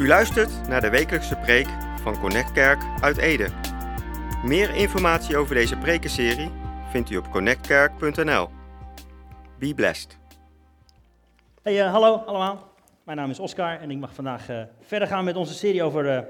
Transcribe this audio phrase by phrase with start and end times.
[0.00, 1.66] U luistert naar de wekelijkse preek
[2.02, 3.48] van Connect Kerk uit Ede.
[4.44, 6.50] Meer informatie over deze prekenserie
[6.90, 8.48] vindt u op connectkerk.nl.
[9.58, 10.18] Be blessed.
[11.62, 12.74] Hey, uh, hallo allemaal.
[13.04, 16.16] Mijn naam is Oscar en ik mag vandaag uh, verder gaan met onze serie over
[16.16, 16.20] uh,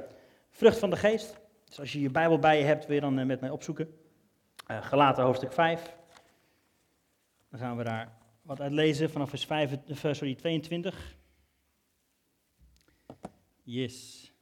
[0.50, 1.40] vrucht van de geest.
[1.64, 3.88] Dus als je je Bijbel bij je hebt, wil je dan met mij opzoeken.
[4.66, 5.96] Gelaten hoofdstuk 5.
[7.50, 8.12] Dan gaan we daar
[8.42, 11.18] wat uit lezen vanaf vers, 5, sorry, 22.
[13.70, 14.32] Yes.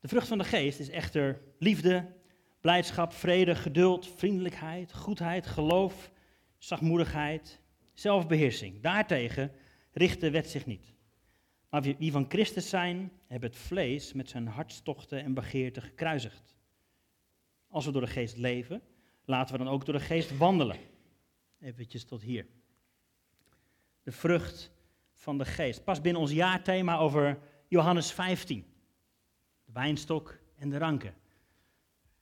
[0.00, 2.12] De vrucht van de geest is echter liefde,
[2.60, 6.10] blijdschap, vrede, geduld, vriendelijkheid, goedheid, geloof,
[6.58, 7.60] zachtmoedigheid,
[7.92, 8.82] zelfbeheersing.
[8.82, 9.52] Daartegen
[9.92, 10.94] richt de wet zich niet.
[11.68, 16.54] Maar wie van Christus zijn, hebben het vlees met zijn hartstochten en begeerten gekruisigd.
[17.68, 18.82] Als we door de geest leven,
[19.24, 20.78] laten we dan ook door de geest wandelen.
[21.60, 22.46] Eventjes tot hier.
[24.02, 24.73] De vrucht
[25.24, 25.84] van de geest.
[25.84, 28.64] Pas binnen ons jaarthema over Johannes 15.
[29.64, 31.14] De wijnstok en de ranken.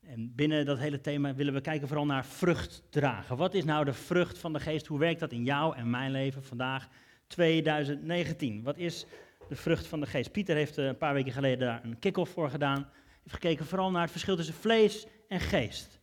[0.01, 3.37] En binnen dat hele thema willen we kijken vooral naar vrucht dragen.
[3.37, 4.87] Wat is nou de vrucht van de geest?
[4.87, 6.89] Hoe werkt dat in jou en mijn leven vandaag
[7.27, 8.63] 2019?
[8.63, 9.07] Wat is
[9.48, 10.33] de vrucht van de geest?
[10.33, 12.89] Pieter heeft eh, een paar weken geleden daar een kick-off voor gedaan.
[13.23, 16.01] Heeft gekeken vooral naar het verschil tussen vlees en geest.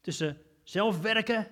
[0.00, 1.46] Tussen zelf werken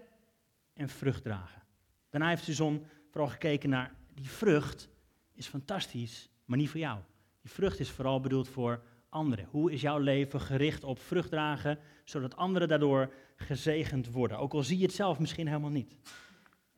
[0.75, 1.63] en vrucht dragen.
[2.11, 4.89] Daarna heeft Suzon vooral gekeken naar die vrucht
[5.33, 6.99] is fantastisch, maar niet voor jou.
[7.41, 9.47] Die vrucht is vooral bedoeld voor anderen.
[9.51, 14.39] Hoe is jouw leven gericht op vrucht dragen, zodat anderen daardoor gezegend worden?
[14.39, 15.97] Ook al zie je het zelf misschien helemaal niet.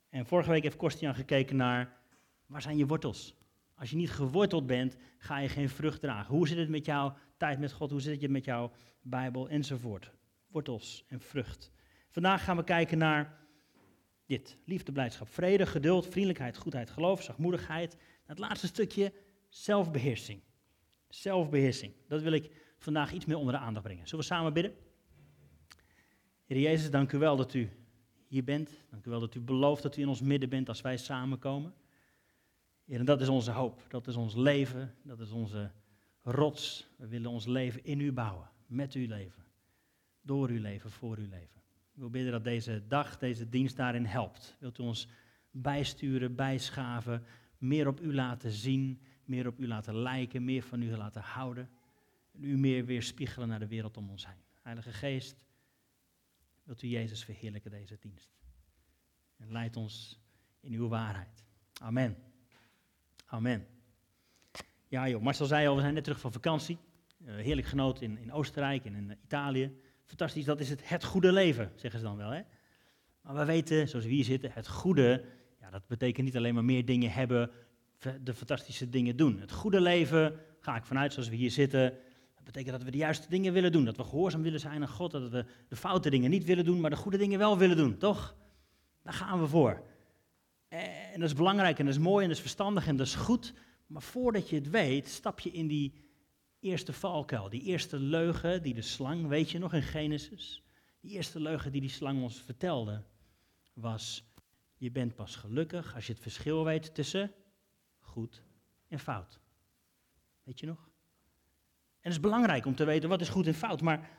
[0.08, 1.96] En vorige week heeft Kostian gekeken naar,
[2.46, 3.34] waar zijn je wortels?
[3.74, 6.34] Als je niet geworteld bent, ga je geen vrucht dragen.
[6.34, 7.90] Hoe zit het met jouw tijd met God?
[7.90, 10.10] Hoe zit het met jouw Bijbel enzovoort?
[10.46, 11.72] Wortels en vrucht.
[12.10, 13.43] Vandaag gaan we kijken naar
[14.26, 14.56] dit.
[14.64, 17.96] Liefde, blijdschap, vrede, geduld, vriendelijkheid, goedheid, geloof, zachtmoedigheid.
[18.24, 19.12] Het laatste stukje,
[19.48, 20.40] zelfbeheersing.
[21.08, 21.92] Zelfbeheersing.
[22.08, 24.08] Dat wil ik vandaag iets meer onder de aandacht brengen.
[24.08, 24.74] Zullen we samen bidden?
[26.44, 27.70] Heer Jezus, dank u wel dat u
[28.26, 28.70] hier bent.
[28.90, 31.74] Dank u wel dat u belooft dat u in ons midden bent als wij samenkomen.
[32.84, 33.82] Heer, en dat is onze hoop.
[33.88, 34.94] Dat is ons leven.
[35.02, 35.70] Dat is onze
[36.22, 36.86] rots.
[36.96, 38.50] We willen ons leven in u bouwen.
[38.66, 39.44] Met uw leven.
[40.20, 41.62] Door uw leven, voor uw leven.
[41.94, 44.56] Ik wil bidden dat deze dag, deze dienst daarin helpt.
[44.58, 45.08] Wilt u ons
[45.50, 47.24] bijsturen, bijschaven,
[47.58, 51.70] meer op u laten zien, meer op u laten lijken, meer van u laten houden.
[52.32, 54.42] En u meer weer spiegelen naar de wereld om ons heen.
[54.62, 55.44] Heilige Geest,
[56.62, 58.32] wilt u Jezus verheerlijken deze dienst.
[59.36, 60.20] En leid ons
[60.60, 61.44] in uw waarheid.
[61.80, 62.16] Amen.
[63.26, 63.66] Amen.
[64.88, 66.78] Ja joh, Marcel zei al, we zijn net terug van vakantie.
[67.18, 69.80] Uh, heerlijk genoten in, in Oostenrijk en in Italië.
[70.04, 72.30] Fantastisch, dat is het, het goede leven, zeggen ze dan wel.
[72.30, 72.42] Hè?
[73.20, 75.24] Maar we weten, zoals we hier zitten, het goede,
[75.60, 77.50] ja, dat betekent niet alleen maar meer dingen hebben,
[78.22, 79.40] de fantastische dingen doen.
[79.40, 81.90] Het goede leven, ga ik vanuit zoals we hier zitten,
[82.34, 83.84] dat betekent dat we de juiste dingen willen doen.
[83.84, 86.80] Dat we gehoorzaam willen zijn aan God, dat we de foute dingen niet willen doen,
[86.80, 88.36] maar de goede dingen wel willen doen, toch?
[89.02, 89.82] Daar gaan we voor.
[90.68, 93.14] En dat is belangrijk en dat is mooi en dat is verstandig en dat is
[93.14, 93.54] goed.
[93.86, 96.03] Maar voordat je het weet, stap je in die
[96.64, 100.62] eerste valkuil, die eerste leugen die de slang, weet je nog in Genesis?
[101.00, 103.02] Die eerste leugen die die slang ons vertelde
[103.72, 104.24] was,
[104.76, 107.32] je bent pas gelukkig als je het verschil weet tussen
[108.00, 108.42] goed
[108.88, 109.40] en fout.
[110.42, 110.78] Weet je nog?
[110.78, 114.10] En het is belangrijk om te weten wat is goed en fout, maar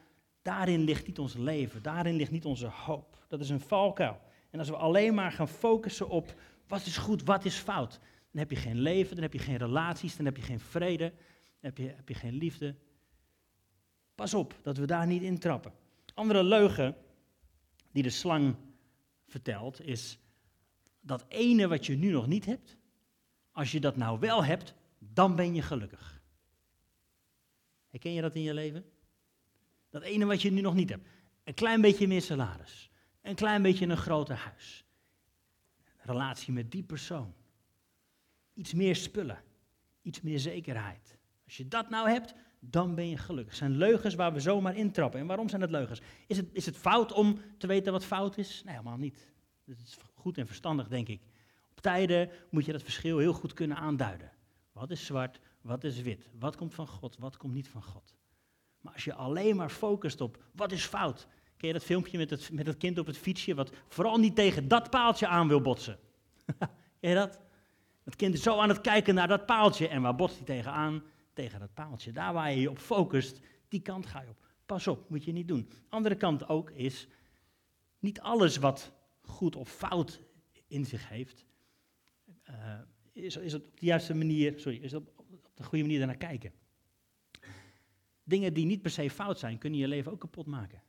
[0.42, 3.18] daarin ligt niet ons leven, daarin ligt niet onze hoop.
[3.28, 4.22] Dat is een valkuil.
[4.50, 6.34] En als we alleen maar gaan focussen op
[6.68, 8.00] wat is goed, wat is fout,
[8.32, 11.14] dan heb je geen leven, dan heb je geen relaties, dan heb je geen vrede,
[11.66, 12.76] heb je, heb je geen liefde.
[14.16, 15.74] Pas op dat we daar niet in trappen.
[16.14, 16.96] Andere leugen
[17.92, 18.56] die de slang
[19.28, 20.20] vertelt is
[21.00, 22.78] dat ene wat je nu nog niet hebt,
[23.52, 26.22] als je dat nou wel hebt, dan ben je gelukkig.
[27.90, 28.86] Herken je dat in je leven?
[29.90, 31.08] Dat ene wat je nu nog niet hebt.
[31.44, 32.90] Een klein beetje meer salaris.
[33.22, 34.86] Een klein beetje een groter huis.
[35.98, 37.34] Relatie met die persoon.
[38.54, 39.44] Iets meer spullen.
[40.02, 41.15] Iets meer zekerheid.
[41.46, 43.50] Als je dat nou hebt, dan ben je gelukkig.
[43.50, 45.20] Het zijn leugens waar we zomaar intrappen.
[45.20, 46.02] En waarom zijn het leugens?
[46.28, 48.62] Is het, is het fout om te weten wat fout is?
[48.66, 49.34] Nee, helemaal niet.
[49.66, 51.22] Het is goed en verstandig, denk ik.
[51.70, 54.32] Op tijden moet je dat verschil heel goed kunnen aanduiden.
[54.72, 56.30] Wat is zwart, wat is wit?
[56.40, 58.16] Wat komt van God, wat komt niet van God?
[58.82, 61.28] Maar als je alleen maar focust op wat is fout.
[61.58, 64.36] Ken je dat filmpje met het, met het kind op het fietsje, wat vooral niet
[64.36, 66.00] tegen dat paaltje aan wil botsen?
[67.00, 67.40] Ken je dat?
[68.04, 71.04] Het kind is zo aan het kijken naar dat paaltje en waar botst hij tegenaan?
[71.36, 72.12] Tegen dat paaltje.
[72.12, 74.44] Daar waar je je op focust, die kant ga je op.
[74.66, 75.70] Pas op, moet je niet doen.
[75.90, 77.08] Andere kant ook is,
[78.00, 78.92] niet alles wat
[79.22, 80.22] goed of fout
[80.68, 81.46] in zich heeft,
[82.50, 82.80] uh,
[83.14, 86.54] is, is op de juiste manier, sorry, is op, op een goede manier daarnaar kijken.
[88.24, 90.84] Dingen die niet per se fout zijn, kunnen je leven ook kapot maken.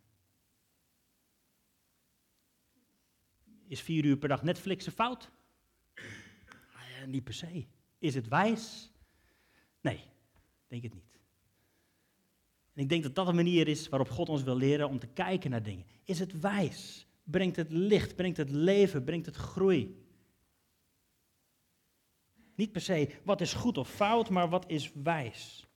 [3.67, 5.31] Is vier uur per dag Netflixen fout?
[6.73, 7.67] Ah, niet per se.
[7.99, 8.93] Is het wijs?
[9.81, 10.05] Nee,
[10.69, 11.21] denk het niet.
[12.73, 15.07] En ik denk dat dat een manier is waarop God ons wil leren om te
[15.07, 15.87] kijken naar dingen.
[16.05, 17.07] Is het wijs?
[17.23, 18.17] Brengt het licht?
[18.17, 19.05] Brengt het leven?
[19.05, 20.05] Brengt het groei?
[22.55, 25.67] Niet per se wat is goed of fout, maar wat is wijs.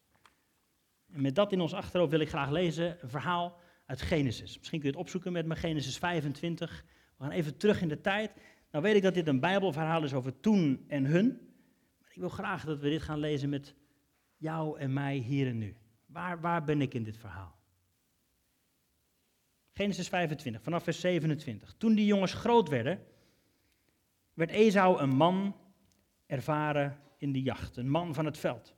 [1.13, 4.59] En met dat in ons achterhoofd wil ik graag lezen een verhaal uit Genesis.
[4.59, 6.85] Misschien kun je het opzoeken met me, Genesis 25.
[7.17, 8.33] We gaan even terug in de tijd.
[8.71, 11.27] Nou weet ik dat dit een Bijbelverhaal is over toen en hun.
[12.01, 13.75] Maar ik wil graag dat we dit gaan lezen met
[14.41, 15.77] jou en mij hier en nu.
[16.07, 17.59] Waar, waar ben ik in dit verhaal?
[19.73, 21.75] Genesis 25, vanaf vers 27.
[21.79, 23.01] Toen die jongens groot werden,
[24.35, 25.57] werd Esau een man
[26.27, 28.75] ervaren in de jacht, een man van het veld.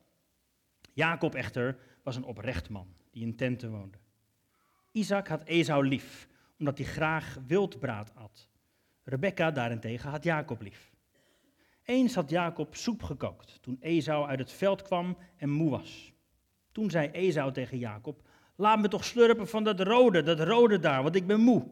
[0.93, 3.99] Jacob echter was een oprecht man die in tenten woonde.
[4.91, 6.29] Isaac had Esau lief,
[6.59, 8.49] omdat hij graag wildbraad at.
[9.05, 10.92] Rebecca daarentegen had Jacob lief.
[11.85, 16.13] Eens had Jacob soep gekookt toen Esau uit het veld kwam en moe was.
[16.73, 21.03] Toen zei Esau tegen Jacob: Laat me toch slurpen van dat rode, dat rode daar,
[21.03, 21.71] want ik ben moe.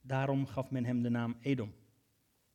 [0.00, 1.74] Daarom gaf men hem de naam Edom.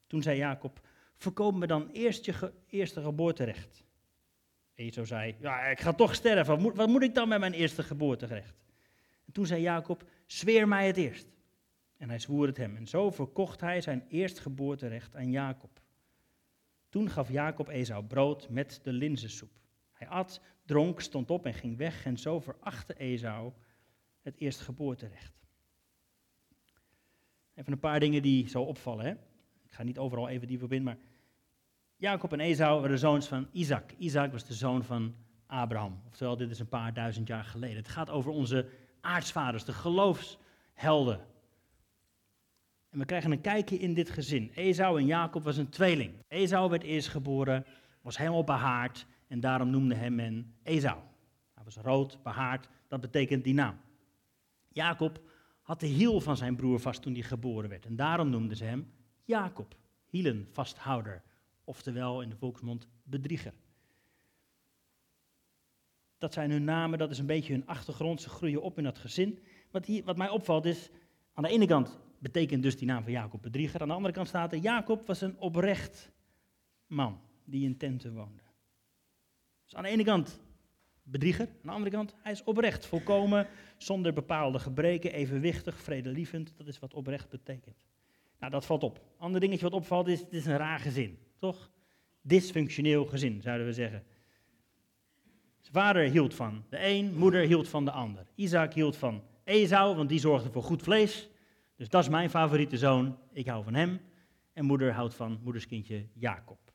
[0.08, 3.84] Toen zei Jacob: Verkoop me dan eerst je eerste geboorterecht.
[4.76, 6.76] Esau zei: Ja, ik ga toch sterven.
[6.76, 8.64] Wat moet, ik dan met mijn eerste geboorterecht?
[9.26, 11.28] En toen zei Jacob: Zweer mij het eerst.
[11.98, 12.76] En hij zwoer het hem.
[12.76, 15.82] En zo verkocht hij zijn eerstgeboorterecht aan Jacob.
[16.92, 19.50] Toen gaf Jacob Esau brood met de linzensoep.
[19.92, 22.06] Hij at, dronk, stond op en ging weg.
[22.06, 23.52] En zo verachtte Esau
[24.22, 25.34] het eerstgeboorterecht.
[27.54, 29.06] Even een paar dingen die zo opvallen.
[29.06, 29.12] Hè?
[29.64, 30.98] Ik ga niet overal even diep op in, maar
[31.96, 33.92] Jacob en Esau waren de zoons van Isaac.
[33.98, 35.16] Isaac was de zoon van
[35.46, 36.02] Abraham.
[36.08, 37.78] Oftewel, dit is een paar duizend jaar geleden.
[37.78, 38.70] Het gaat over onze
[39.02, 41.20] aartsvaders, de geloofshelden.
[42.92, 44.52] En we krijgen een kijkje in dit gezin.
[44.54, 46.14] Esau en Jacob was een tweeling.
[46.28, 47.66] Esau werd eerst geboren,
[48.02, 51.00] was helemaal behaard en daarom noemde hem men Esau.
[51.54, 53.80] Hij was rood, behaard, dat betekent die naam.
[54.68, 55.22] Jacob
[55.62, 58.64] had de hiel van zijn broer vast toen hij geboren werd en daarom noemden ze
[58.64, 58.92] hem
[59.24, 61.24] Jacob, hielenvasthouder,
[61.64, 63.54] oftewel in de volksmond bedrieger.
[66.18, 68.98] Dat zijn hun namen, dat is een beetje hun achtergrond, ze groeien op in dat
[68.98, 69.40] gezin.
[69.72, 70.90] Wat, hier, wat mij opvalt is,
[71.34, 73.82] aan de ene kant betekent dus die naam van Jacob bedrieger.
[73.82, 76.12] Aan de andere kant staat er, Jacob was een oprecht
[76.88, 78.44] man die in tenten woonde.
[79.64, 80.40] Dus aan de ene kant
[81.04, 83.48] bedrieger, aan de andere kant, hij is oprecht, volkomen,
[83.78, 86.54] zonder bepaalde gebreken, evenwichtig, vredelievend.
[86.58, 87.86] Dat is wat oprecht betekent.
[88.40, 89.02] Nou, dat valt op.
[89.18, 91.72] Ander dingetje wat opvalt is, het is een raar gezin, toch?
[92.22, 94.04] Dysfunctioneel gezin, zouden we zeggen.
[95.60, 98.28] Zijn vader hield van de een, moeder hield van de ander.
[98.36, 101.30] Isaac hield van Esau, want die zorgde voor goed vlees.
[101.82, 103.18] Dus dat is mijn favoriete zoon.
[103.32, 104.02] Ik hou van hem.
[104.54, 106.74] En moeder houdt van moederskindje Jacob.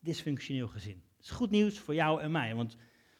[0.00, 1.02] Dysfunctioneel gezin.
[1.16, 2.54] Dat is goed nieuws voor jou en mij.
[2.54, 2.76] Want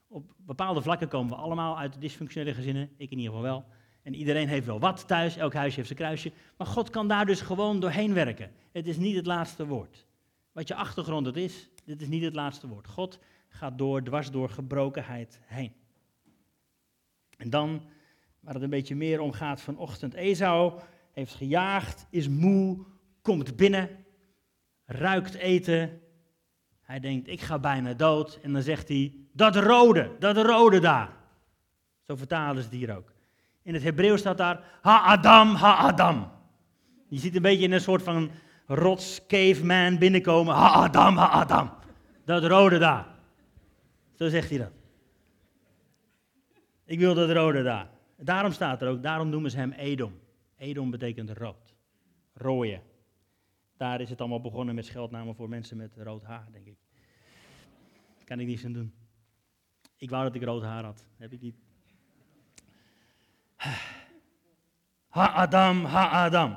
[0.08, 2.90] op bepaalde vlakken komen we allemaal uit dysfunctionele gezinnen.
[2.96, 3.64] Ik in ieder geval wel.
[4.02, 5.36] En iedereen heeft wel wat thuis.
[5.36, 6.32] Elk huisje heeft zijn kruisje.
[6.56, 8.50] Maar God kan daar dus gewoon doorheen werken.
[8.72, 10.06] Het is niet het laatste woord.
[10.52, 12.86] Wat je achtergrond het is, dit is niet het laatste woord.
[12.86, 15.72] God gaat door, dwars door gebrokenheid heen.
[17.36, 17.82] En dan,
[18.40, 20.80] waar het een beetje meer om gaat vanochtend, Esau
[21.16, 22.78] heeft gejaagd, is moe,
[23.22, 23.88] komt binnen,
[24.84, 26.00] ruikt eten.
[26.80, 28.38] Hij denkt, ik ga bijna dood.
[28.42, 31.10] En dan zegt hij, dat rode, dat rode daar.
[32.06, 33.12] Zo vertalen ze het hier ook.
[33.62, 36.30] In het Hebreeuws staat daar, ha-adam, ha-adam.
[37.08, 38.30] Je ziet een beetje in een soort van
[38.66, 41.70] rots caveman binnenkomen, ha-adam, ha-adam.
[42.24, 43.06] Dat rode daar.
[44.14, 44.72] Zo zegt hij dat.
[46.84, 47.88] Ik wil dat rode daar.
[48.16, 50.24] Daarom staat er ook, daarom noemen ze hem Edom.
[50.56, 51.74] Edom betekent rood.
[52.32, 52.80] Rooie.
[53.76, 56.78] Daar is het allemaal begonnen met scheldnamen voor mensen met rood haar, denk ik.
[58.24, 58.94] Kan ik niets aan doen.
[59.96, 61.06] Ik wou dat ik rood haar had.
[61.16, 61.56] Heb ik niet.
[65.08, 66.56] Ha-Adam, ha-Adam.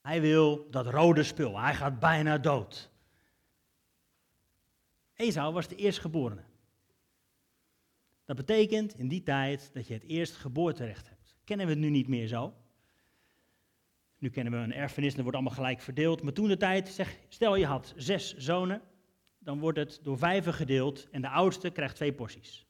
[0.00, 1.58] Hij wil dat rode spul.
[1.58, 2.90] Hij gaat bijna dood.
[5.14, 6.44] Esau was de eerstgeborene.
[8.24, 11.19] Dat betekent in die tijd dat je het eerstgeboorterecht hebt
[11.50, 12.54] kennen we het nu niet meer zo.
[14.18, 16.22] Nu kennen we een erfenis, dat wordt allemaal gelijk verdeeld.
[16.22, 18.82] Maar toen de tijd, zeg, stel je had zes zonen,
[19.38, 22.66] dan wordt het door vijven gedeeld en de oudste krijgt twee porties.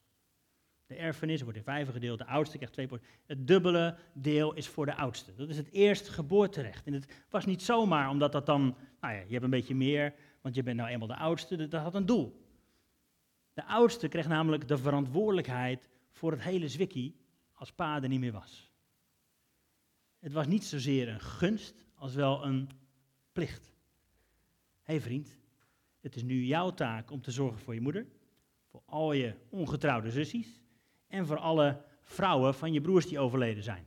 [0.87, 3.09] De erfenis wordt in vijven gedeeld, de oudste krijgt twee porties.
[3.27, 5.35] Het dubbele deel is voor de oudste.
[5.35, 6.87] Dat is het eerste geboorterecht.
[6.87, 8.63] En het was niet zomaar omdat dat dan,
[9.01, 11.83] nou ja, je hebt een beetje meer, want je bent nou eenmaal de oudste, dat
[11.83, 12.45] had een doel.
[13.53, 17.19] De oudste kreeg namelijk de verantwoordelijkheid voor het hele zwikkie
[17.61, 18.70] als pa er niet meer was.
[20.21, 22.69] Het was niet zozeer een gunst als wel een
[23.33, 23.73] plicht.
[24.83, 25.37] Hé hey vriend,
[26.01, 28.07] het is nu jouw taak om te zorgen voor je moeder,
[28.71, 30.61] voor al je ongetrouwde zussies
[31.07, 33.87] en voor alle vrouwen van je broers die overleden zijn.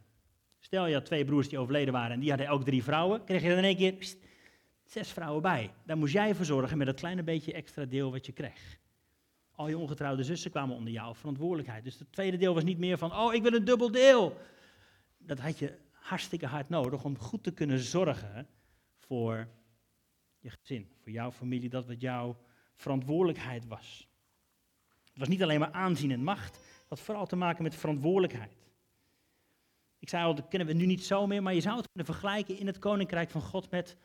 [0.60, 3.42] Stel je had twee broers die overleden waren en die hadden ook drie vrouwen, kreeg
[3.42, 4.16] je dan in één keer
[4.84, 5.74] zes vrouwen bij.
[5.86, 8.78] Daar moest jij voor zorgen met dat kleine beetje extra deel wat je kreeg.
[9.52, 11.84] Al je ongetrouwde zussen kwamen onder jouw verantwoordelijkheid.
[11.84, 14.38] Dus het tweede deel was niet meer van, oh, ik wil een dubbel deel.
[15.18, 18.48] Dat had je hartstikke hard nodig om goed te kunnen zorgen
[18.98, 19.48] voor
[20.39, 22.38] je gezin, voor jouw familie, dat wat jouw
[22.75, 24.07] verantwoordelijkheid was.
[25.10, 28.57] Het was niet alleen maar aanzien en macht, het had vooral te maken met verantwoordelijkheid.
[30.00, 32.13] Ik zei al, dat kennen we nu niet zo meer, maar je zou het kunnen
[32.13, 33.98] vergelijken in het koninkrijk van God met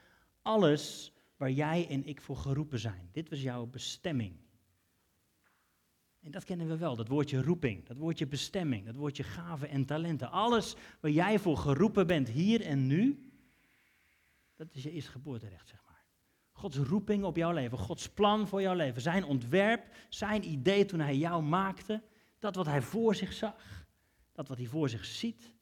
[0.43, 3.09] alles waar jij en ik voor geroepen zijn.
[3.13, 4.37] Dit was jouw bestemming.
[6.21, 9.85] En dat kennen we wel, dat woordje roeping, dat woordje bestemming, dat woordje gaven en
[9.85, 10.31] talenten.
[10.31, 13.31] Alles waar jij voor geroepen bent hier en nu,
[14.57, 16.05] dat is je eerste geboorterecht, zeg maar.
[16.53, 21.01] Gods roeping op jouw leven, Gods plan voor jouw leven, zijn ontwerp, zijn idee toen
[21.01, 22.03] hij jou maakte,
[22.39, 23.87] dat wat hij voor zich zag,
[24.33, 25.53] dat wat hij voor zich ziet,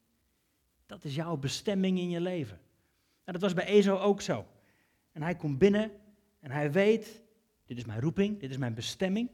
[0.87, 2.61] dat is jouw bestemming in je leven.
[3.25, 4.47] En dat was bij Ezo ook zo.
[5.13, 5.91] En hij komt binnen
[6.41, 7.23] en hij weet,
[7.65, 9.31] dit is mijn roeping, dit is mijn bestemming.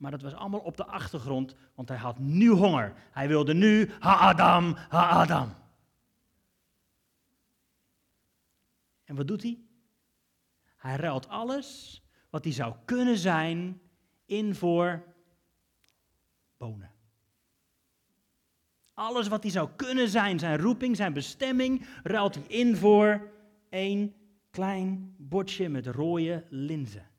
[0.00, 2.92] Maar dat was allemaal op de achtergrond, want hij had nu honger.
[3.10, 5.54] Hij wilde nu, ha-Adam, ha-Adam.
[9.04, 9.58] En wat doet hij?
[10.76, 13.80] Hij ruilt alles wat hij zou kunnen zijn
[14.24, 15.02] in voor
[16.56, 16.90] bonen.
[18.94, 23.30] Alles wat hij zou kunnen zijn, zijn roeping, zijn bestemming, ruilt hij in voor
[23.68, 24.14] één
[24.50, 27.09] klein bordje met rode linzen.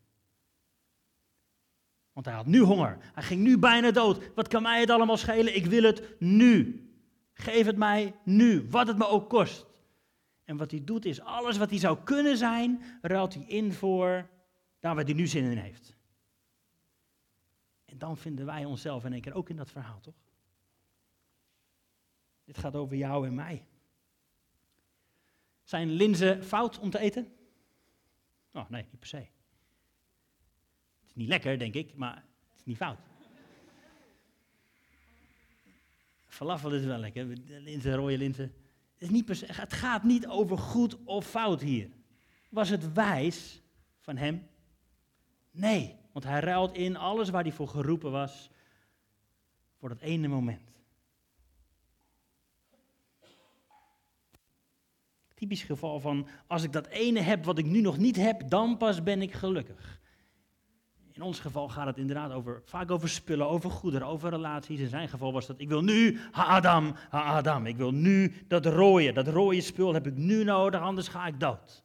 [2.14, 2.98] Want hij had nu honger.
[3.14, 4.34] Hij ging nu bijna dood.
[4.36, 5.56] Wat kan mij het allemaal schelen?
[5.56, 6.86] Ik wil het nu.
[7.34, 9.66] Geef het mij nu, wat het me ook kost.
[10.44, 14.30] En wat hij doet is, alles wat hij zou kunnen zijn, ruilt hij in voor
[14.80, 15.96] daar waar hij nu zin in heeft.
[17.86, 20.16] En dan vinden wij onszelf in één keer ook in dat verhaal, toch?
[22.44, 23.66] Dit gaat over jou en mij.
[25.64, 27.34] Zijn linzen fout om te eten?
[28.54, 29.28] Oh, nee, niet per se.
[31.12, 33.00] Is niet lekker, denk ik, maar het is niet fout.
[36.28, 38.54] Falafel is wel lekker, linzen, rode linzen.
[38.94, 41.90] Het, is niet het gaat niet over goed of fout hier.
[42.50, 43.62] Was het wijs
[44.00, 44.48] van hem?
[45.52, 48.50] Nee, want hij ruilt in alles waar hij voor geroepen was
[49.78, 50.72] voor dat ene moment.
[55.34, 58.78] Typisch geval van, als ik dat ene heb wat ik nu nog niet heb, dan
[58.78, 60.01] pas ben ik gelukkig.
[61.12, 64.80] In ons geval gaat het inderdaad over, vaak over spullen, over goederen, over relaties.
[64.80, 67.66] In zijn geval was dat, ik wil nu, ha-Adam, ha-Adam.
[67.66, 71.40] Ik wil nu dat rode, dat rode spul heb ik nu nodig, anders ga ik
[71.40, 71.84] dood.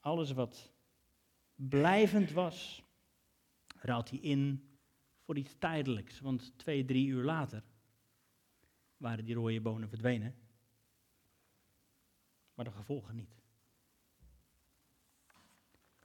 [0.00, 0.72] Alles wat
[1.54, 2.82] blijvend was,
[3.80, 4.68] ruilt hij in
[5.24, 6.20] voor iets tijdelijks.
[6.20, 7.62] Want twee, drie uur later
[8.96, 10.34] waren die rode bonen verdwenen
[12.54, 13.43] maar de gevolgen niet.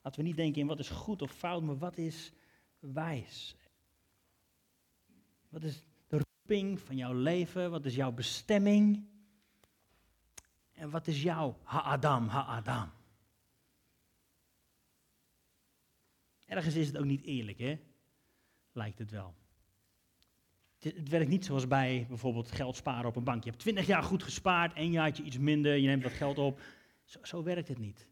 [0.09, 2.31] Laten we niet denken in wat is goed of fout, maar wat is
[2.79, 3.55] wijs.
[5.49, 7.71] Wat is de roeping van jouw leven?
[7.71, 9.07] Wat is jouw bestemming?
[10.71, 12.91] En wat is jouw ha-Adam, ha-Adam?
[16.45, 17.79] Ergens is het ook niet eerlijk, hè?
[18.71, 19.35] Lijkt het wel.
[20.79, 23.43] Het werkt niet zoals bij bijvoorbeeld geld sparen op een bank.
[23.43, 26.61] Je hebt 20 jaar goed gespaard, één jaartje iets minder, je neemt wat geld op.
[27.05, 28.07] Zo werkt het niet.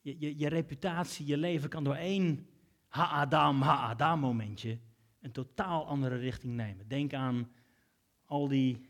[0.00, 2.48] Je, je, je, reputatie, je leven kan door één
[2.88, 4.78] ha-Adam, ha-Adam momentje
[5.20, 6.88] een totaal andere richting nemen.
[6.88, 7.52] Denk aan
[8.24, 8.88] al die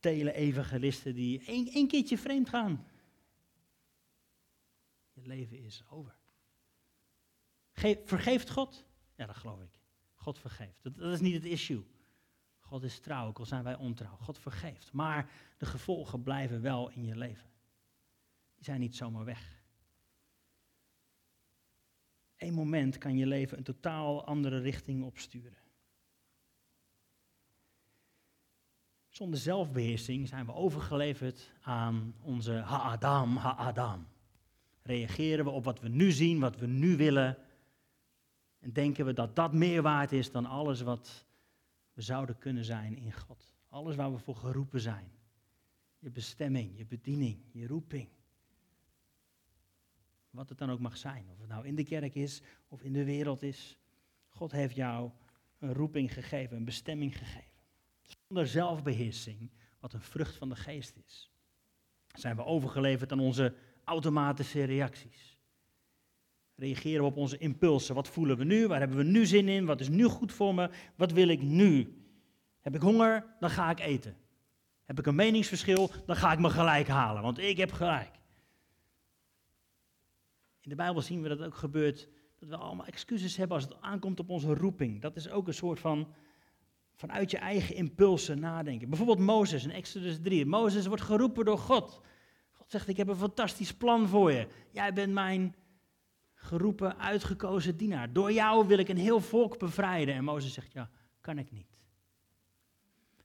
[0.00, 2.86] tele-evangelisten die één, één keertje vreemd gaan.
[5.12, 6.16] Je leven is over.
[8.04, 8.86] vergeeft God?
[9.16, 9.80] Ja, dat geloof ik.
[10.14, 10.82] God vergeeft.
[10.82, 11.84] Dat, dat is niet het issue.
[12.58, 14.16] God is trouw, ook al zijn wij ontrouw.
[14.16, 14.92] God vergeeft.
[14.92, 17.50] Maar de gevolgen blijven wel in je leven.
[18.54, 19.61] Die zijn niet zomaar weg.
[22.42, 25.56] Eén moment kan je leven een totaal andere richting opsturen.
[29.08, 34.06] Zonder zelfbeheersing zijn we overgeleverd aan onze ha-Adam, ha-Adam.
[34.82, 37.38] Reageren we op wat we nu zien, wat we nu willen,
[38.58, 41.26] en denken we dat dat meer waard is dan alles wat
[41.92, 43.54] we zouden kunnen zijn in God.
[43.68, 45.10] Alles waar we voor geroepen zijn.
[45.98, 48.08] Je bestemming, je bediening, je roeping.
[50.32, 51.26] Wat het dan ook mag zijn.
[51.30, 53.78] Of het nou in de kerk is of in de wereld is.
[54.28, 55.10] God heeft jou
[55.58, 57.60] een roeping gegeven, een bestemming gegeven.
[58.02, 61.30] Zonder zelfbeheersing, wat een vrucht van de geest is,
[62.12, 65.38] zijn we overgeleverd aan onze automatische reacties.
[66.54, 67.94] Reageren we op onze impulsen.
[67.94, 68.66] Wat voelen we nu?
[68.66, 69.64] Waar hebben we nu zin in?
[69.66, 70.70] Wat is nu goed voor me?
[70.96, 72.02] Wat wil ik nu?
[72.60, 73.26] Heb ik honger?
[73.40, 74.16] Dan ga ik eten.
[74.84, 75.90] Heb ik een meningsverschil?
[76.06, 78.20] Dan ga ik me gelijk halen, want ik heb gelijk.
[80.62, 83.80] In de Bijbel zien we dat ook gebeurt dat we allemaal excuses hebben als het
[83.80, 85.00] aankomt op onze roeping.
[85.00, 86.14] Dat is ook een soort van
[86.94, 88.88] vanuit je eigen impulsen nadenken.
[88.88, 90.46] Bijvoorbeeld Mozes in Exodus 3.
[90.46, 92.00] Mozes wordt geroepen door God.
[92.50, 94.48] God zegt, ik heb een fantastisch plan voor je.
[94.70, 95.54] Jij bent mijn
[96.34, 98.12] geroepen, uitgekozen dienaar.
[98.12, 100.14] Door jou wil ik een heel volk bevrijden.
[100.14, 100.90] En Mozes zegt, ja,
[101.20, 101.76] kan ik niet.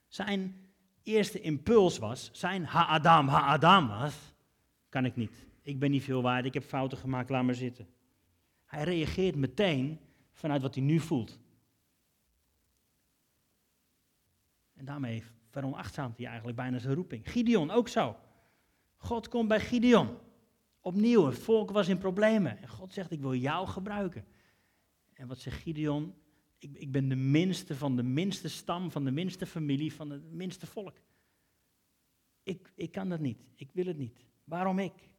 [0.07, 0.69] Zijn
[1.03, 4.33] eerste impuls was, zijn ha-adam, ha-adam was,
[4.89, 5.46] kan ik niet.
[5.67, 7.87] Ik ben niet veel waard, ik heb fouten gemaakt, laat maar zitten.
[8.65, 9.99] Hij reageert meteen
[10.31, 11.39] vanuit wat hij nu voelt.
[14.73, 17.31] En daarmee veronachtzaamt hij eigenlijk bijna zijn roeping.
[17.31, 18.15] Gideon ook zo.
[18.95, 20.17] God komt bij Gideon.
[20.79, 22.61] Opnieuw, het volk was in problemen.
[22.61, 24.25] En God zegt, ik wil jou gebruiken.
[25.13, 26.13] En wat zegt Gideon?
[26.57, 30.31] Ik, ik ben de minste van de minste stam, van de minste familie, van het
[30.31, 30.97] minste volk.
[32.43, 33.45] Ik, ik kan dat niet.
[33.55, 34.25] Ik wil het niet.
[34.43, 35.15] Waarom ik?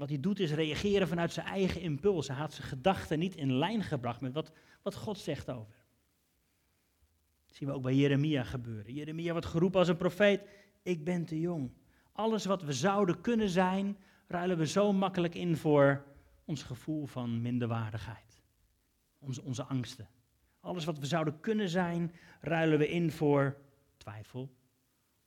[0.00, 2.28] Wat hij doet is reageren vanuit zijn eigen impuls.
[2.28, 4.52] Hij had zijn gedachten niet in lijn gebracht met wat,
[4.82, 5.74] wat God zegt over.
[7.46, 8.94] Dat zien we ook bij Jeremia gebeuren.
[8.94, 10.42] Jeremia wordt geroepen als een profeet.
[10.82, 11.70] Ik ben te jong.
[12.12, 16.04] Alles wat we zouden kunnen zijn, ruilen we zo makkelijk in voor
[16.44, 18.42] ons gevoel van minderwaardigheid.
[19.18, 20.08] Onze, onze angsten.
[20.60, 23.56] Alles wat we zouden kunnen zijn, ruilen we in voor
[23.96, 24.54] twijfel,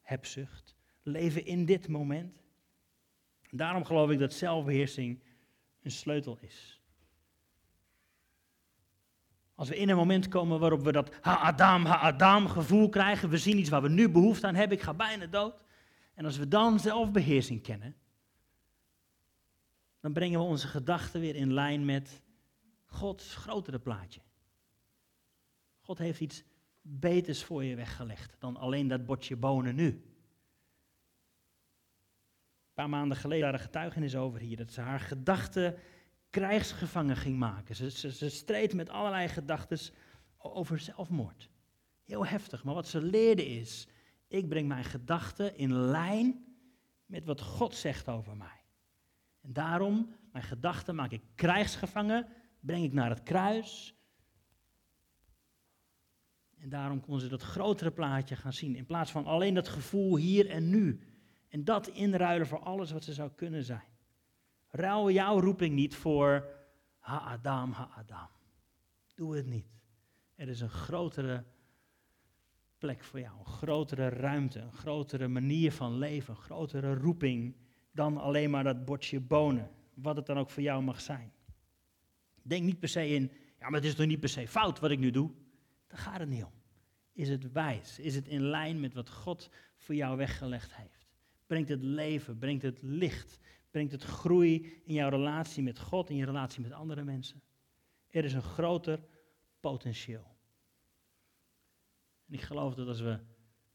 [0.01, 2.42] hebzucht, leven in dit moment.
[3.55, 5.23] Daarom geloof ik dat zelfbeheersing
[5.81, 6.81] een sleutel is.
[9.55, 13.57] Als we in een moment komen waarop we dat ha-adam, ha-adam gevoel krijgen, we zien
[13.57, 15.63] iets waar we nu behoefte aan hebben, ik ga bijna dood.
[16.13, 17.95] En als we dan zelfbeheersing kennen,
[19.99, 22.21] dan brengen we onze gedachten weer in lijn met
[22.85, 24.21] Gods grotere plaatje.
[25.79, 26.43] God heeft iets
[26.81, 30.12] beters voor je weggelegd dan alleen dat bordje bonen nu.
[32.73, 35.75] Paar maanden geleden daar een getuigenis over hier, dat ze haar gedachten
[36.29, 37.75] krijgsgevangen ging maken.
[37.75, 39.79] Ze, ze, ze streed met allerlei gedachten
[40.37, 41.49] over zelfmoord.
[42.03, 43.87] Heel heftig, maar wat ze leerde is,
[44.27, 46.45] ik breng mijn gedachten in lijn
[47.05, 48.63] met wat God zegt over mij.
[49.41, 52.27] En daarom, mijn gedachten maak ik krijgsgevangen,
[52.59, 53.95] breng ik naar het kruis.
[56.59, 60.17] En daarom kon ze dat grotere plaatje gaan zien, in plaats van alleen dat gevoel
[60.17, 60.99] hier en nu.
[61.53, 63.87] En dat inruilen voor alles wat ze zou kunnen zijn.
[64.69, 66.47] Ruil jouw roeping niet voor
[66.99, 68.27] ha-adam, ha-adam.
[69.15, 69.67] Doe het niet.
[70.35, 71.43] Er is een grotere
[72.77, 77.55] plek voor jou, een grotere ruimte, een grotere manier van leven, een grotere roeping
[77.91, 81.31] dan alleen maar dat bordje bonen, wat het dan ook voor jou mag zijn.
[82.41, 84.91] Denk niet per se in, ja, maar het is toch niet per se fout wat
[84.91, 85.31] ik nu doe?
[85.87, 86.53] Daar gaat het niet om.
[87.11, 87.99] Is het wijs?
[87.99, 91.02] Is het in lijn met wat God voor jou weggelegd heeft?
[91.45, 93.39] Brengt het leven, brengt het licht,
[93.71, 97.41] brengt het groei in jouw relatie met God, in je relatie met andere mensen?
[98.09, 99.03] Er is een groter
[99.59, 100.37] potentieel.
[102.27, 103.19] En ik geloof dat als we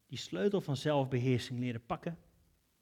[0.05, 2.17] die sleutel van zelfbeheersing leren pakken,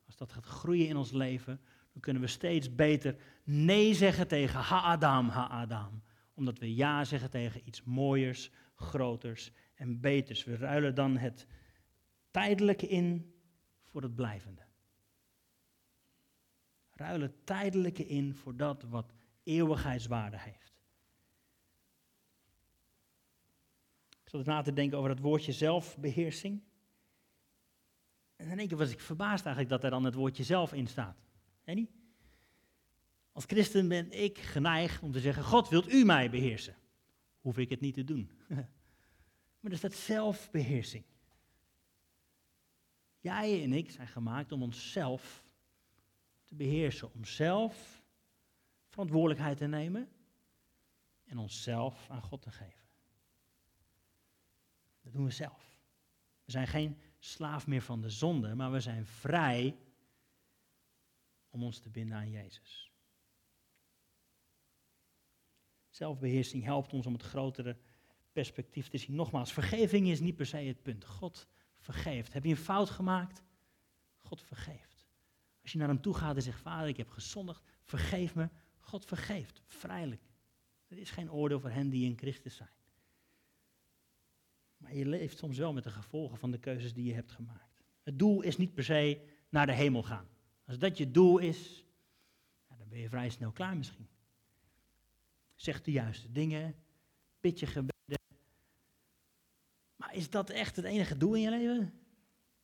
[0.05, 4.59] als dat gaat groeien in ons leven, dan kunnen we steeds beter nee zeggen tegen
[4.59, 6.03] ha-adam, ha-adam.
[6.33, 10.43] Omdat we ja zeggen tegen iets mooiers, groters en beters.
[10.43, 11.47] We ruilen dan het
[12.31, 13.33] tijdelijke in
[13.83, 14.66] voor het blijvende.
[16.97, 20.81] Ruilen tijdelijke in voor dat wat eeuwigheidswaarde heeft.
[24.23, 26.61] Ik zat na te denken over het woordje zelfbeheersing.
[28.35, 30.87] En in één keer was ik verbaasd eigenlijk dat er dan het woordje zelf in
[30.87, 31.17] staat.
[31.65, 31.89] niet?
[33.31, 36.75] Als christen ben ik geneigd om te zeggen, God wilt u mij beheersen.
[37.41, 38.31] Hoef ik het niet te doen.
[39.59, 41.03] maar er staat zelfbeheersing.
[43.19, 45.46] Jij en ik zijn gemaakt om onszelf
[46.47, 47.13] te beheersen.
[47.13, 48.03] Om zelf
[48.87, 50.09] verantwoordelijkheid te nemen
[51.23, 52.87] en onszelf aan God te geven.
[55.01, 55.79] Dat doen we zelf.
[56.45, 59.77] We zijn geen slaaf meer van de zonde, maar we zijn vrij
[61.49, 62.91] om ons te binden aan Jezus.
[65.89, 67.77] Zelfbeheersing helpt ons om het grotere
[68.31, 69.15] perspectief te zien.
[69.15, 71.05] Nogmaals, vergeving is niet per se het punt.
[71.05, 72.33] God vergeeft.
[72.33, 73.43] Heb je een fout gemaakt?
[74.19, 74.96] God vergeeft.
[75.67, 78.49] Als je naar hem toe gaat en zegt, vader, ik heb gezondigd, vergeef me.
[78.79, 80.21] God vergeeft, vrijelijk.
[80.87, 82.69] Er is geen oordeel voor hen die in Christus zijn.
[84.77, 87.83] Maar je leeft soms wel met de gevolgen van de keuzes die je hebt gemaakt.
[88.03, 90.27] Het doel is niet per se naar de hemel gaan.
[90.65, 91.85] Als dat je doel is,
[92.67, 94.07] dan ben je vrij snel klaar misschien.
[95.55, 96.75] Zeg de juiste dingen,
[97.39, 98.19] bid je gebeden.
[99.95, 101.93] Maar is dat echt het enige doel in je leven?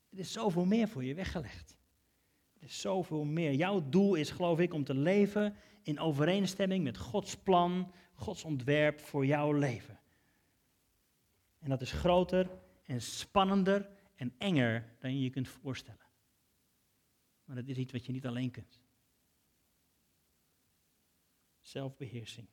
[0.09, 1.81] Er is zoveel meer voor je weggelegd.
[2.63, 3.53] Is zoveel meer.
[3.53, 8.99] Jouw doel is, geloof ik, om te leven in overeenstemming met Gods plan, Gods ontwerp
[8.99, 9.99] voor jouw leven.
[11.59, 12.49] En dat is groter
[12.83, 16.07] en spannender en enger dan je je kunt voorstellen.
[17.45, 18.79] Maar dat is iets wat je niet alleen kunt.
[21.61, 22.47] Zelfbeheersing.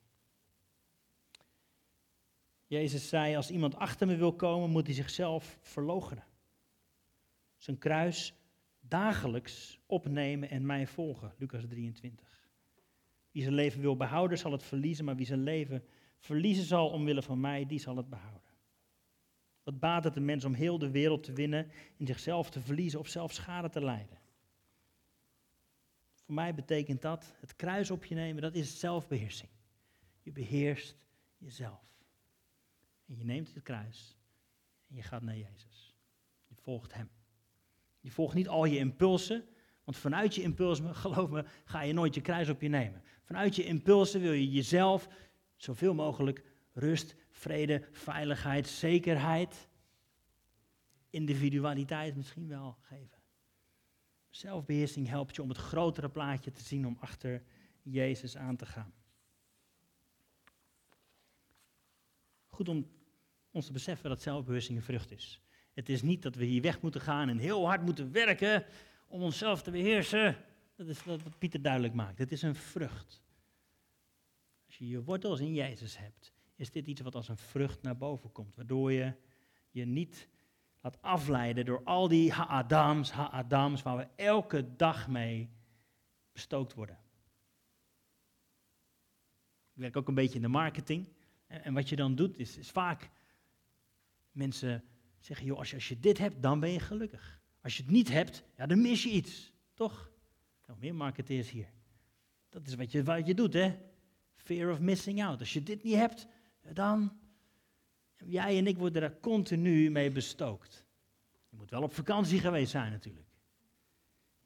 [2.67, 6.25] Jezus zei, als iemand achter me wil komen, moet hij zichzelf verloochenen.
[7.57, 8.35] Zijn kruis
[8.91, 11.35] dagelijks opnemen en mij volgen.
[11.39, 12.49] Lucas 23.
[13.31, 15.85] Wie zijn leven wil behouden, zal het verliezen, maar wie zijn leven
[16.19, 18.51] verliezen zal omwille van mij, die zal het behouden.
[19.63, 23.01] Wat baat het een mens om heel de wereld te winnen, in zichzelf te verliezen
[23.01, 24.19] of zelfs schade te lijden?
[26.23, 29.51] Voor mij betekent dat het kruis op je nemen, dat is zelfbeheersing.
[30.23, 30.97] Je beheerst
[31.39, 31.99] jezelf.
[33.07, 34.17] En je neemt het kruis
[34.89, 35.95] en je gaat naar Jezus.
[36.47, 37.20] Je volgt Hem.
[38.01, 39.45] Je volgt niet al je impulsen,
[39.85, 43.03] want vanuit je impulsen, geloof me, ga je nooit je kruis op je nemen.
[43.23, 45.09] Vanuit je impulsen wil je jezelf
[45.57, 49.69] zoveel mogelijk rust, vrede, veiligheid, zekerheid,
[51.11, 53.19] individualiteit misschien wel geven.
[54.31, 57.43] Zelfbeheersing helpt je om het grotere plaatje te zien, om achter
[57.83, 58.93] Jezus aan te gaan.
[62.47, 62.91] Goed om
[63.51, 65.41] ons te beseffen dat zelfbeheersing een vrucht is.
[65.81, 68.65] Het is niet dat we hier weg moeten gaan en heel hard moeten werken
[69.07, 70.37] om onszelf te beheersen.
[70.77, 72.19] Dat is wat Pieter duidelijk maakt.
[72.19, 73.23] Het is een vrucht.
[74.67, 77.97] Als je je wortels in Jezus hebt, is dit iets wat als een vrucht naar
[77.97, 78.57] boven komt.
[78.57, 79.15] Waardoor je
[79.71, 80.29] je niet
[80.81, 85.51] laat afleiden door al die ha-adams, ha-adams, waar we elke dag mee
[86.33, 86.99] bestookt worden.
[89.73, 91.09] Ik werk ook een beetje in de marketing.
[91.47, 93.11] En, wat je dan doet, is, is vaak
[94.33, 94.85] mensen
[95.25, 97.41] zeggen, joh, als je, dit hebt, dan ben je gelukkig.
[97.63, 99.53] Als je het niet hebt, ja, dan mis je iets.
[99.75, 100.11] Toch?
[100.67, 101.73] Nog meer marketeers hier.
[102.49, 103.79] Dat is wat je, wat je doet, hè?
[104.35, 105.41] Fear of missing out.
[105.41, 106.27] Als je dit niet hebt,
[106.73, 107.19] dan.
[108.25, 110.85] Jij en ik worden daar continu mee bestookt.
[111.49, 113.29] Je moet wel op vakantie geweest zijn, natuurlijk.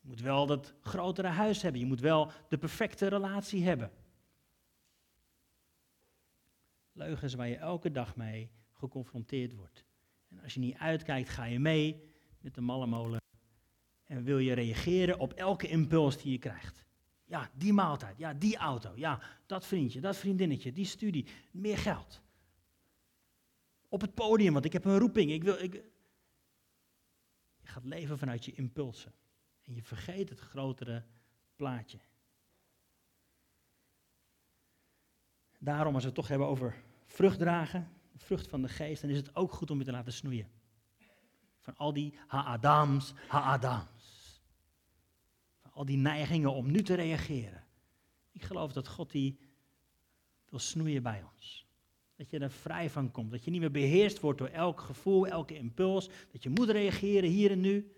[0.00, 1.80] Je moet wel dat grotere huis hebben.
[1.80, 3.90] Je moet wel de perfecte relatie hebben.
[6.92, 9.84] Leugens waar je elke dag mee geconfronteerd wordt.
[10.42, 13.20] Als je niet uitkijkt, ga je mee met de malle molen.
[14.04, 16.84] En wil je reageren op elke impuls die je krijgt.
[17.24, 22.22] Ja, die maaltijd, ja, die auto, ja, dat vriendje, dat vriendinnetje, die studie, meer geld.
[23.88, 25.30] Op het podium, want ik heb een roeping.
[25.30, 25.72] Ik wil, ik...
[27.60, 29.12] Je gaat leven vanuit je impulsen.
[29.64, 31.04] En je vergeet het grotere
[31.56, 31.98] plaatje.
[35.58, 39.16] Daarom, als we het toch hebben over vrucht dragen, vrucht van de geest, dan is
[39.16, 40.50] het ook goed om je te laten snoeien.
[41.60, 44.42] Van al die ha-adams, ha-adams.
[45.62, 47.64] Van al die neigingen om nu te reageren.
[48.32, 49.38] Ik geloof dat God die
[50.48, 51.66] wil snoeien bij ons.
[52.16, 53.30] Dat je er vrij van komt.
[53.30, 56.08] Dat je niet meer beheerst wordt door elk gevoel, elke impuls.
[56.32, 57.92] Dat je moet reageren hier en nu.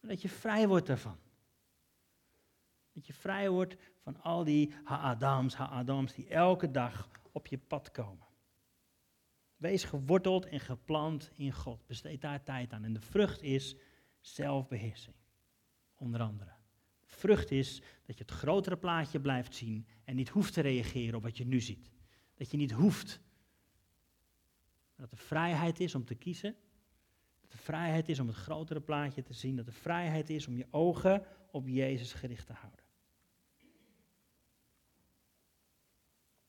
[0.00, 1.16] Maar dat je vrij wordt daarvan.
[2.92, 7.90] Dat je vrij wordt van al die ha-adams, ha-adams die elke dag op je pad
[7.90, 8.27] komen.
[9.58, 11.86] Wees geworteld en geplant in God.
[11.86, 12.84] Besteed daar tijd aan.
[12.84, 13.76] En de vrucht is
[14.20, 15.16] zelfbeheersing.
[15.94, 16.50] Onder andere.
[17.00, 21.14] De vrucht is dat je het grotere plaatje blijft zien en niet hoeft te reageren
[21.14, 21.90] op wat je nu ziet.
[22.34, 23.20] Dat je niet hoeft.
[24.96, 26.56] Dat er vrijheid is om te kiezen.
[27.40, 29.56] Dat er vrijheid is om het grotere plaatje te zien.
[29.56, 32.84] Dat er vrijheid is om je ogen op Jezus gericht te houden.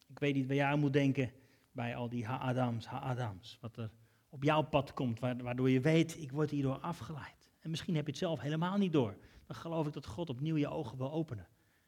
[0.07, 1.31] Ik weet niet waar jij aan moet denken
[1.79, 3.57] bij al die ha-adams, ha-adams.
[3.61, 3.91] Wat er
[4.29, 7.51] op jouw pad komt, waardoor je weet, ik word hierdoor afgeleid.
[7.59, 9.17] En misschien heb je het zelf helemaal niet door.
[9.45, 11.47] Dan geloof ik dat God opnieuw je ogen wil openen.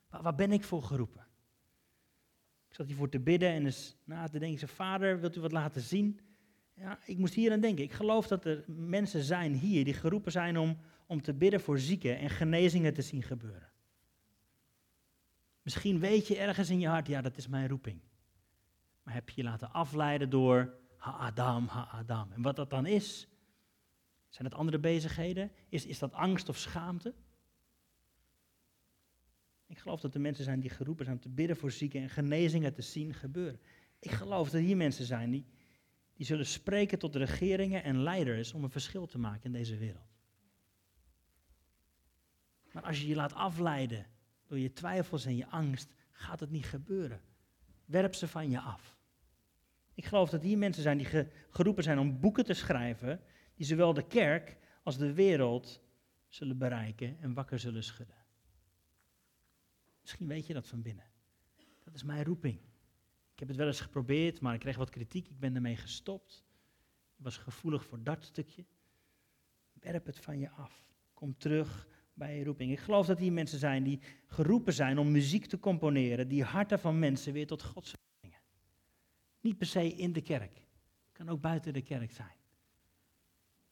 [0.10, 1.28] Maar waar ben ik voor geroepen?
[2.68, 5.82] Ik zat hiervoor te bidden en eens na te denken, vader, wilt u wat laten
[5.82, 6.20] zien?
[6.74, 7.84] Ja, ik moest hier aan denken.
[7.84, 11.80] Ik geloof dat er mensen zijn hier die geroepen zijn om, om te bidden voor
[11.80, 13.72] zieken en genezingen te zien gebeuren.
[15.62, 18.02] Misschien weet je ergens in je hart, ja, dat is mijn roeping.
[19.04, 22.32] Maar heb je je laten afleiden door ha-adam, ha-adam.
[22.32, 23.28] En wat dat dan is,
[24.30, 25.52] zijn het andere bezigheden?
[25.70, 27.14] Is, is dat angst of schaamte?
[29.68, 32.10] Ik geloof dat er mensen zijn die geroepen zijn om te bidden voor zieken en
[32.10, 33.60] genezingen te zien gebeuren.
[34.00, 35.46] Ik geloof dat hier mensen zijn die,
[36.14, 40.10] die zullen spreken tot regeringen en leiders om een verschil te maken in deze wereld.
[42.72, 44.06] Maar als je je laat afleiden
[44.48, 47.22] door je twijfels en je angst, gaat het niet gebeuren.
[47.86, 49.00] Werp ze van je af.
[49.94, 53.22] Ik geloof dat hier mensen zijn die geroepen zijn om boeken te schrijven,
[53.56, 55.82] die zowel de kerk als de wereld
[56.28, 58.16] zullen bereiken en wakker zullen schudden.
[60.02, 61.06] Misschien weet je dat van binnen.
[61.84, 62.60] Dat is mijn roeping.
[63.34, 65.28] Ik heb het wel eens geprobeerd, maar ik kreeg wat kritiek.
[65.28, 66.46] Ik ben ermee gestopt.
[67.18, 68.66] Ik was gevoelig voor dat stukje.
[69.74, 70.86] Werp het van je af.
[71.14, 72.72] Kom terug bij roeping.
[72.72, 76.80] Ik geloof dat hier mensen zijn die geroepen zijn om muziek te componeren, die harten
[76.80, 78.40] van mensen weer tot God zullen brengen.
[79.42, 80.68] Niet per se in de kerk.
[81.12, 82.40] Kan ook buiten de kerk zijn.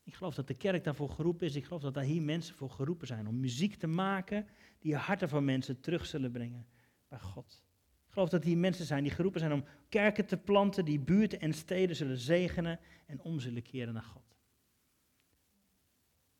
[0.03, 1.55] Ik geloof dat de kerk daarvoor geroepen is.
[1.55, 4.47] Ik geloof dat daar hier mensen voor geroepen zijn om muziek te maken
[4.79, 6.67] die harten van mensen terug zullen brengen
[7.07, 7.63] bij God.
[8.05, 11.39] Ik geloof dat hier mensen zijn die geroepen zijn om kerken te planten die buurten
[11.39, 14.28] en steden zullen zegenen en om zullen keren naar God.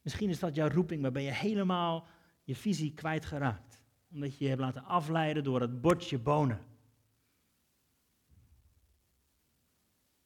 [0.02, 2.08] Misschien is dat jouw roeping waarbij je helemaal
[2.44, 3.84] je visie kwijtgeraakt.
[4.12, 6.60] Omdat je je hebt laten afleiden door het bordje bonen.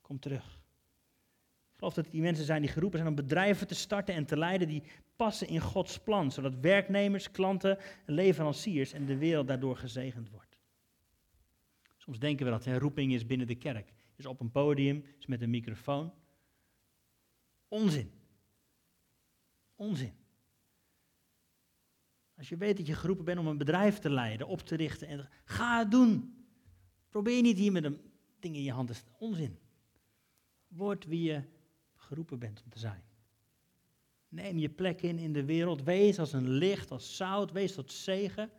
[0.01, 0.61] Kom terug.
[1.73, 4.37] Ik geloof dat die mensen zijn die geroepen zijn om bedrijven te starten en te
[4.37, 4.83] leiden die
[5.15, 6.31] passen in Gods plan.
[6.31, 10.59] Zodat werknemers, klanten, leveranciers en de wereld daardoor gezegend wordt.
[11.97, 13.93] Soms denken we dat een roeping is binnen de kerk.
[14.15, 16.13] Is op een podium, is met een microfoon.
[17.67, 18.11] Onzin.
[19.83, 20.13] Onzin.
[22.37, 25.07] Als je weet dat je geroepen bent om een bedrijf te leiden, op te richten,
[25.07, 26.45] en ga het doen.
[27.09, 29.13] Probeer niet hier met een ding in je hand te staan.
[29.19, 29.59] Onzin.
[30.67, 31.43] Word wie je
[31.95, 33.03] geroepen bent om te zijn.
[34.27, 35.83] Neem je plek in in de wereld.
[35.83, 37.51] Wees als een licht, als zout.
[37.51, 38.51] Wees tot zegen.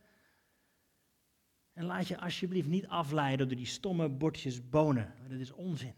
[1.73, 5.15] En laat je alsjeblieft niet afleiden door die stomme bordjes bonen.
[5.29, 5.95] Dat is onzin.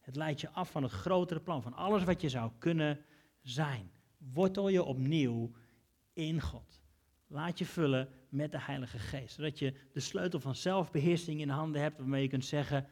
[0.00, 3.04] Het leidt je af van het grotere plan, van alles wat je zou kunnen
[3.40, 5.50] zijn wortel je opnieuw
[6.12, 6.82] in God.
[7.26, 9.34] Laat je vullen met de Heilige Geest.
[9.34, 12.88] Zodat je de sleutel van zelfbeheersing in handen hebt waarmee je kunt zeggen,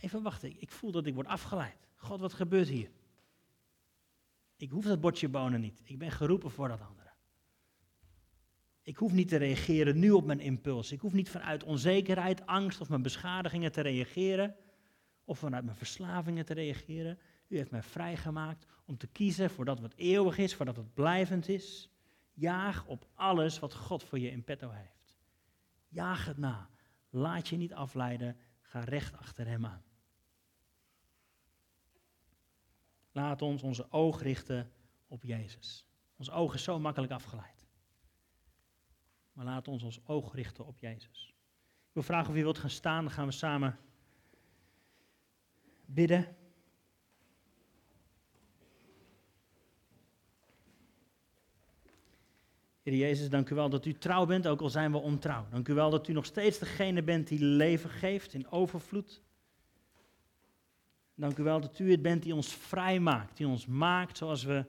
[0.00, 1.88] even wachten, ik voel dat ik word afgeleid.
[1.96, 2.90] God, wat gebeurt hier?
[4.56, 5.80] Ik hoef dat bordje bonen niet.
[5.84, 7.10] Ik ben geroepen voor dat andere.
[8.82, 10.92] Ik hoef niet te reageren nu op mijn impuls.
[10.92, 14.56] Ik hoef niet vanuit onzekerheid, angst of mijn beschadigingen te reageren.
[15.24, 17.18] Of vanuit mijn verslavingen te reageren.
[17.48, 20.94] U heeft mij vrijgemaakt om te kiezen voor dat wat eeuwig is, voor dat wat
[20.94, 21.90] blijvend is.
[22.32, 25.18] Jaag op alles wat God voor je in petto heeft.
[25.88, 26.70] Jaag het na.
[27.10, 28.36] Laat je niet afleiden.
[28.60, 29.82] Ga recht achter Hem aan.
[33.12, 34.72] Laat ons onze oog richten
[35.06, 35.86] op Jezus.
[36.16, 37.66] Ons oog is zo makkelijk afgeleid.
[39.32, 41.34] Maar laat ons ons oog richten op Jezus.
[41.86, 43.78] Ik wil vragen of je wilt gaan staan, dan gaan we samen
[45.86, 46.36] bidden.
[52.84, 55.46] Heer Jezus, dank u wel dat u trouw bent, ook al zijn we ontrouw.
[55.50, 59.22] Dank u wel dat u nog steeds degene bent die leven geeft in overvloed.
[61.14, 64.44] Dank u wel dat u het bent die ons vrij maakt, die ons maakt zoals
[64.44, 64.64] we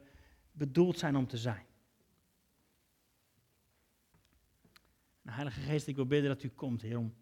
[0.51, 1.65] bedoeld zijn om te zijn.
[5.23, 7.13] Heilige Geest, ik wil bidden dat u komt, Heer, om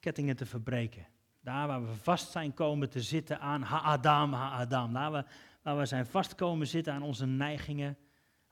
[0.00, 1.06] kettingen te verbreken.
[1.40, 4.92] Daar waar we vast zijn komen te zitten aan ha-adam, ha-adam.
[4.92, 5.26] Daar waar,
[5.62, 7.96] waar we zijn vast komen zitten aan onze neigingen,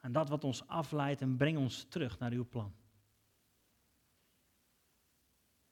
[0.04, 2.74] aan dat wat ons afleidt en breng ons terug naar uw plan.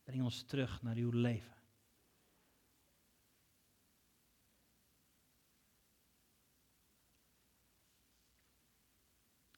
[0.03, 1.57] Breng ons terug naar uw leven.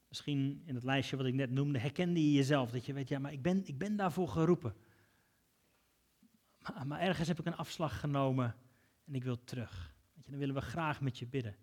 [0.08, 2.70] Misschien in het lijstje wat ik net noemde, herkende je jezelf.
[2.70, 4.74] Dat je weet, ja, maar ik ben, ik ben daarvoor geroepen.
[6.58, 8.56] Maar, maar ergens heb ik een afslag genomen
[9.04, 9.94] en ik wil terug.
[10.14, 11.56] Weet je, dan willen we graag met je bidden.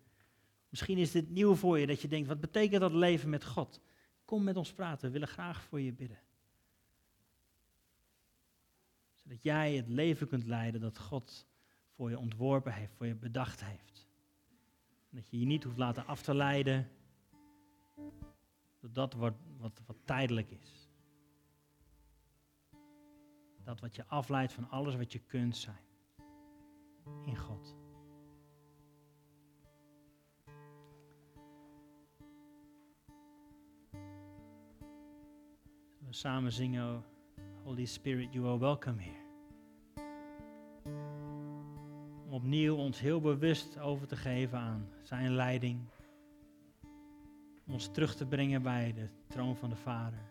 [0.72, 3.80] Misschien is dit nieuw voor je, dat je denkt, wat betekent dat leven met God?
[4.24, 6.18] Kom met ons praten, we willen graag voor je bidden.
[9.14, 11.46] Zodat jij het leven kunt leiden dat God
[11.94, 14.08] voor je ontworpen heeft, voor je bedacht heeft.
[15.10, 16.90] dat je je niet hoeft laten af te leiden
[18.78, 20.88] door dat wat, wat, wat tijdelijk is.
[23.64, 25.84] Dat wat je afleidt van alles wat je kunt zijn.
[27.24, 27.81] In God.
[36.14, 37.04] Samen zingen,
[37.64, 39.20] Holy Spirit, you are welcome here.
[42.26, 45.80] Om opnieuw ons heel bewust over te geven aan zijn leiding.
[47.66, 50.30] Om ons terug te brengen bij de troon van de Vader.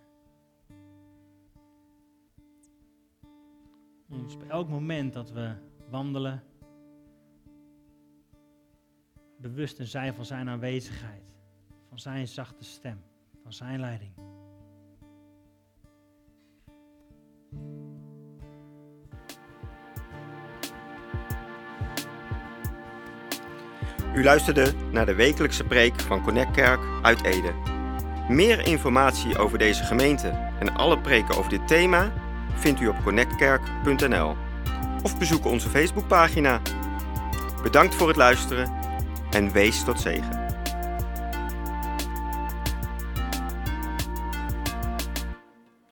[4.09, 5.55] ons op elk moment dat we
[5.89, 6.43] wandelen
[9.37, 11.33] bewust te zijn van zijn aanwezigheid,
[11.87, 13.01] van zijn zachte stem,
[13.43, 14.30] van zijn leiding.
[24.13, 27.53] U luisterde naar de wekelijkse preek van Connect Kerk uit Ede.
[28.27, 30.27] Meer informatie over deze gemeente
[30.59, 32.11] en alle preken over dit thema
[32.55, 34.35] vindt u op connectkerk.nl
[35.03, 36.61] of bezoek onze Facebookpagina.
[37.63, 38.71] Bedankt voor het luisteren
[39.29, 40.40] en wees tot zegen.